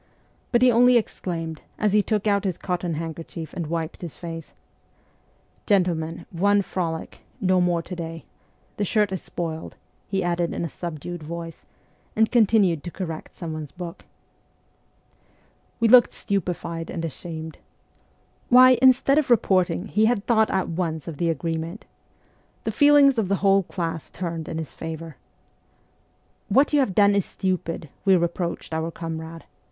But 0.51 0.63
he 0.63 0.71
only 0.71 0.97
exclaimed, 0.97 1.61
as 1.77 1.93
he 1.93 2.01
took 2.01 2.25
out 2.25 2.43
his 2.43 2.57
cotton 2.57 2.95
handkerchief 2.95 3.53
and 3.53 3.67
wiped 3.67 4.01
his 4.01 4.17
face,' 4.17 4.51
Gentlemen, 5.67 6.25
one 6.31 6.63
frolic 6.63 7.19
no 7.39 7.61
more 7.61 7.83
to 7.83 7.95
day! 7.95 8.25
The 8.77 8.83
shirt 8.83 9.11
is 9.11 9.21
spoiled/ 9.21 9.75
he 10.07 10.23
added 10.23 10.55
in 10.55 10.65
a 10.65 10.69
subdued 10.69 11.21
voice, 11.21 11.67
and 12.15 12.31
continued 12.31 12.83
to 12.83 12.89
correct 12.89 13.35
someone's 13.35 13.71
book. 13.71 14.05
We 15.79 15.87
looked 15.87 16.13
stupefied 16.13 16.89
and 16.89 17.05
ashamed. 17.05 17.59
Why, 18.49 18.79
instead 18.81 19.19
of 19.19 19.29
reporting, 19.29 19.85
he 19.85 20.05
had 20.05 20.25
thought 20.25 20.49
at 20.49 20.67
once 20.67 21.07
of 21.07 21.17
the 21.17 21.29
agreement! 21.29 21.85
The 22.63 22.71
feelings 22.71 23.19
of 23.19 23.27
the 23.27 23.35
whole 23.45 23.61
class 23.61 24.09
turned 24.09 24.49
in 24.49 24.57
his 24.57 24.73
favour. 24.73 25.17
'What 26.49 26.73
you 26.73 26.79
have 26.79 26.95
done 26.95 27.13
is 27.13 27.23
stupid,' 27.27 27.87
we 28.03 28.15
reproached 28.15 28.73
our 28.73 28.89
comrade. 28.89 29.43